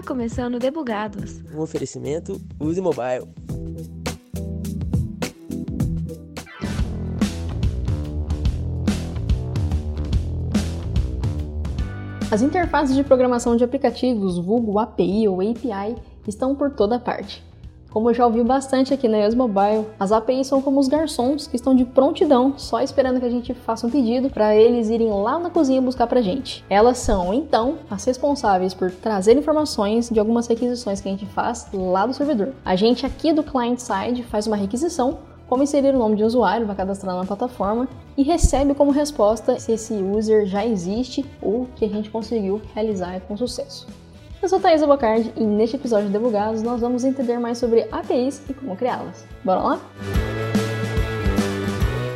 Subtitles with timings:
[0.00, 1.42] Está começando Debugados.
[1.54, 3.28] Um oferecimento Use Mobile.
[12.32, 15.94] As interfaces de programação de aplicativos, vulgo API ou API,
[16.26, 17.49] estão por toda parte.
[17.92, 21.48] Como eu já ouvi bastante aqui na EOS Mobile, as APIs são como os garçons
[21.48, 25.10] que estão de prontidão, só esperando que a gente faça um pedido para eles irem
[25.10, 26.64] lá na cozinha buscar pra gente.
[26.70, 31.66] Elas são, então, as responsáveis por trazer informações de algumas requisições que a gente faz
[31.72, 32.52] lá do servidor.
[32.64, 36.66] A gente aqui do client side faz uma requisição, como inserir o nome de usuário
[36.66, 41.84] para cadastrar na plataforma e recebe como resposta se esse user já existe ou que
[41.84, 43.88] a gente conseguiu realizar com sucesso.
[44.42, 48.40] Eu sou Thaisa Bocardi e neste episódio de Debugados nós vamos entender mais sobre APIs
[48.48, 49.26] e como criá-las.
[49.44, 49.80] Bora lá?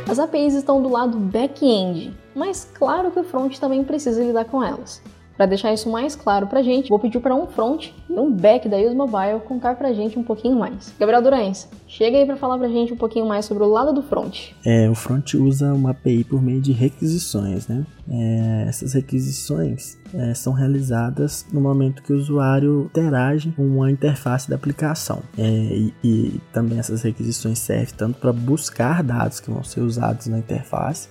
[0.09, 4.63] As APIs estão do lado back-end, mas claro que o front também precisa lidar com
[4.63, 5.03] elas.
[5.35, 8.69] Para deixar isso mais claro pra gente, vou pedir para um front e um back
[8.69, 10.93] da Use Mobile contar pra gente um pouquinho mais.
[10.99, 14.01] Gabriel Durães, chega aí para falar pra gente um pouquinho mais sobre o lado do
[14.01, 14.51] front.
[14.65, 17.85] É, o front usa uma API por meio de requisições, né?
[18.09, 24.49] É, essas requisições é, são realizadas no momento que o usuário interage com a interface
[24.49, 25.21] da aplicação.
[25.37, 30.27] É, e, e também essas requisições servem tanto para buscar dados que vão ser usados
[30.27, 31.09] na interface,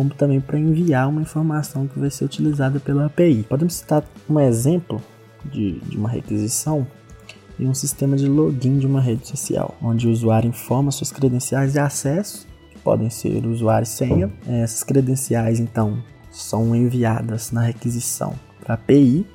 [0.00, 3.44] como também para enviar uma informação que vai ser utilizada pela API.
[3.46, 4.98] Podemos citar um exemplo
[5.44, 6.86] de, de uma requisição
[7.58, 11.74] em um sistema de login de uma rede social, onde o usuário informa suas credenciais
[11.74, 14.32] de acesso, que podem ser usuário e senha.
[14.48, 18.32] Essas credenciais, então, são enviadas na requisição
[18.64, 19.26] para a API.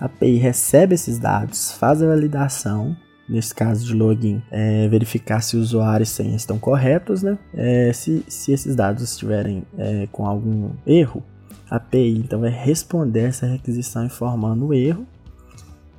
[0.00, 2.96] A API recebe esses dados, faz a validação
[3.28, 7.38] nesse caso de login, é verificar se o usuário e senha estão corretos, né?
[7.54, 11.22] É, se, se esses dados estiverem é, com algum erro,
[11.70, 15.06] a API então vai responder essa requisição informando o erro.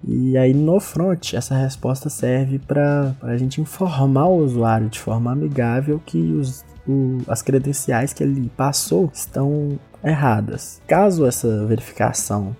[0.07, 5.31] E aí no front, essa resposta serve para a gente informar o usuário de forma
[5.31, 10.81] amigável que os, o, as credenciais que ele passou estão erradas.
[10.87, 12.55] Caso essa verificação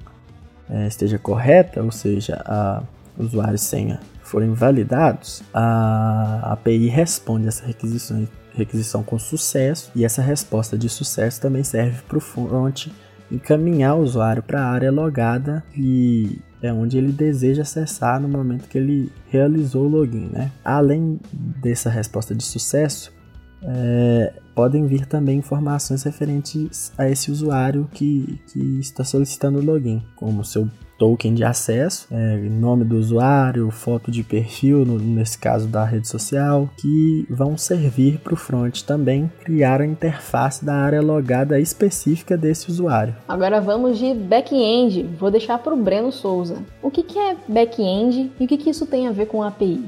[0.69, 2.83] é, esteja correta, ou seja, a
[3.17, 10.77] usuário e senha forem validados, a API responde essa requisição, com sucesso e essa resposta
[10.77, 12.87] de sucesso também serve para o front
[13.31, 18.67] encaminhar o usuário para a área logada e é onde ele deseja acessar no momento
[18.67, 20.29] que ele realizou o login.
[20.31, 20.51] Né?
[20.63, 23.13] Além dessa resposta de sucesso,
[23.63, 30.01] é, podem vir também informações referentes a esse usuário que, que está solicitando o login,
[30.15, 35.67] como seu token de acesso, é, nome do usuário, foto de perfil, no, nesse caso
[35.67, 41.01] da rede social, que vão servir para o front também criar a interface da área
[41.01, 43.15] logada específica desse usuário.
[43.27, 45.03] Agora vamos de back-end.
[45.19, 46.57] Vou deixar para o Breno Souza.
[46.81, 49.85] O que, que é back-end e o que, que isso tem a ver com API?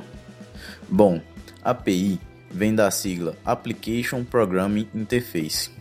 [0.88, 1.19] Bom,
[1.63, 2.19] API
[2.52, 5.72] vem da sigla Application Programming Interface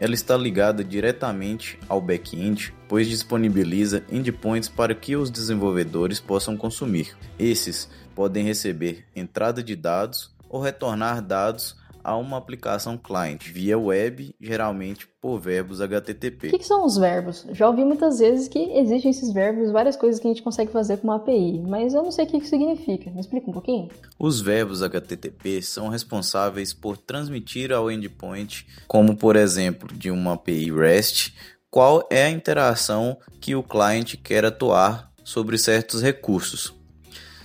[0.00, 7.16] ela está ligada diretamente ao back-end, pois disponibiliza endpoints para que os desenvolvedores possam consumir.
[7.36, 11.76] Esses podem receber entrada de dados ou retornar dados
[12.08, 16.48] a uma aplicação client via web, geralmente por verbos HTTP.
[16.48, 17.46] O que, que, são os verbos?
[17.52, 20.96] Já ouvi muitas vezes que existem esses verbos, várias coisas que a gente consegue fazer
[20.96, 23.10] com uma API, mas eu não sei o que isso significa.
[23.10, 23.88] Me explica um pouquinho?
[24.18, 30.72] Os verbos HTTP são responsáveis por transmitir ao endpoint, como por exemplo de uma API
[30.72, 31.34] REST,
[31.70, 36.72] qual é a interação que o cliente quer atuar sobre certos recursos,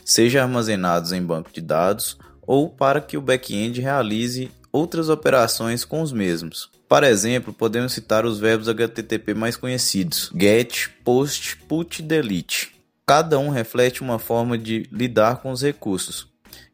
[0.06, 6.01] seja armazenados em banco de dados ou para que o back-end realize outras operações com
[6.01, 6.69] os mesmos.
[6.87, 12.71] Para exemplo, podemos citar os verbos HTTP mais conhecidos: get, post, put delete.
[13.05, 16.27] Cada um reflete uma forma de lidar com os recursos.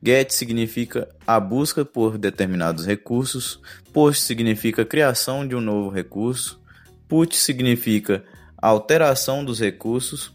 [0.04, 3.60] Get significa a busca por determinados recursos,
[3.92, 6.60] post significa criação de um novo recurso,
[7.08, 8.24] put significa
[8.58, 10.34] alteração dos recursos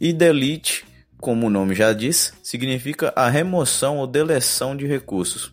[0.00, 0.84] e delete
[1.20, 5.52] como o nome já diz, significa a remoção ou deleção de recursos.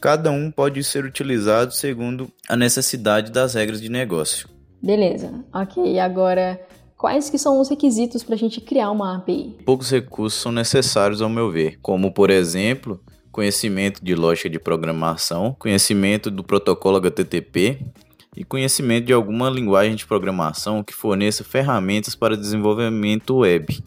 [0.00, 4.48] Cada um pode ser utilizado segundo a necessidade das regras de negócio.
[4.80, 5.98] Beleza, ok.
[5.98, 6.60] Agora,
[6.96, 9.56] quais que são os requisitos para a gente criar uma API?
[9.64, 13.00] Poucos recursos são necessários ao meu ver, como por exemplo,
[13.32, 17.80] conhecimento de lógica de programação, conhecimento do protocolo HTTP
[18.36, 23.82] e conhecimento de alguma linguagem de programação que forneça ferramentas para desenvolvimento web.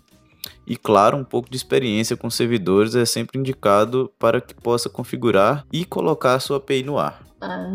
[0.66, 5.66] E claro, um pouco de experiência com servidores é sempre indicado para que possa configurar
[5.72, 7.24] e colocar a sua API no ar.
[7.42, 7.68] Ah,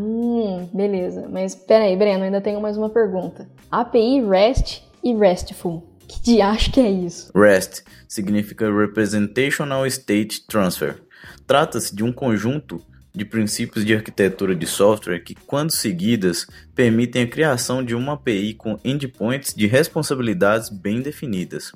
[0.73, 1.29] beleza.
[1.29, 3.49] Mas peraí, Breno, ainda tenho mais uma pergunta.
[3.71, 5.83] API REST e RESTful.
[6.07, 7.33] Que diacho que é isso?
[7.37, 11.03] REST significa Representational State Transfer.
[11.47, 12.81] Trata-se de um conjunto
[13.13, 18.55] de princípios de arquitetura de software que, quando seguidas, permitem a criação de uma API
[18.55, 21.73] com endpoints de responsabilidades bem definidas.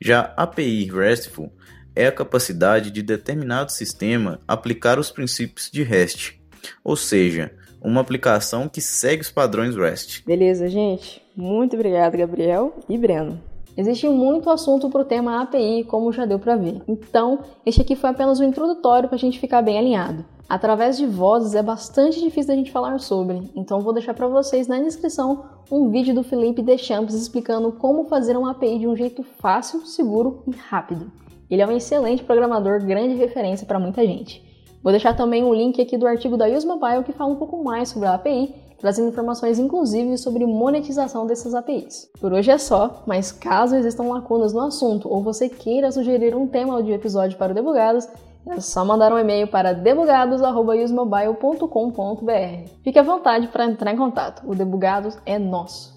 [0.00, 1.52] Já API RESTful
[1.94, 6.40] é a capacidade de determinado sistema aplicar os princípios de REST,
[6.82, 10.24] ou seja, uma aplicação que segue os padrões REST.
[10.24, 11.22] Beleza, gente.
[11.36, 13.51] Muito obrigado, Gabriel e Breno.
[13.76, 16.82] Existe muito assunto para o tema API, como já deu para ver.
[16.86, 20.24] Então, este aqui foi apenas um introdutório para a gente ficar bem alinhado.
[20.48, 24.66] Através de vozes é bastante difícil da gente falar sobre, então vou deixar para vocês
[24.66, 29.22] na descrição um vídeo do Felipe Deschamps explicando como fazer uma API de um jeito
[29.22, 31.10] fácil, seguro e rápido.
[31.50, 34.44] Ele é um excelente programador, grande referência para muita gente.
[34.82, 37.64] Vou deixar também um link aqui do artigo da Use Mobile que fala um pouco
[37.64, 42.10] mais sobre a API trazendo informações inclusive sobre monetização dessas APIs.
[42.20, 46.48] Por hoje é só, mas caso existam lacunas no assunto ou você queira sugerir um
[46.48, 48.08] tema de episódio para o Debugados,
[48.44, 52.70] é só mandar um e-mail para debugados.usemobile.com.br.
[52.82, 55.92] Fique à vontade para entrar em contato, o Debugados é nosso.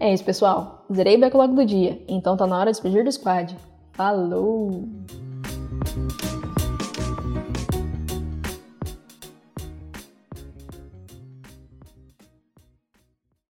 [0.00, 0.86] É isso, pessoal.
[0.92, 3.54] Zerei o backlog do dia, então tá na hora de despedir do squad.
[3.92, 4.88] Falou!